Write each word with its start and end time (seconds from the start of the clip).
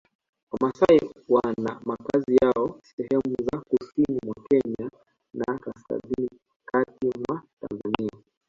Wamasai 0.51 0.99
wana 1.29 1.81
makazi 1.85 2.35
yao 2.41 2.79
sehemu 2.83 3.35
za 3.45 3.59
Kusini 3.59 4.19
mwa 4.25 4.35
Kenya 4.49 4.89
na 5.33 5.59
Kaskazini 5.59 6.29
kati 6.65 7.05
mwa 7.07 7.43
Tanzania 7.61 8.11